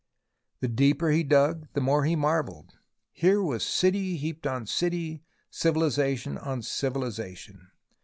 The 0.61 0.67
deeper 0.67 1.11
he 1.11 1.21
dug, 1.21 1.67
the 1.73 1.79
more 1.79 2.05
he 2.05 2.15
marvelled. 2.15 2.73
Here 3.11 3.39
was 3.39 3.63
city 3.63 4.17
heaped 4.17 4.47
on 4.47 4.65
city, 4.65 5.21
civilization 5.51 6.39
on 6.39 6.63
civilization. 6.63 7.69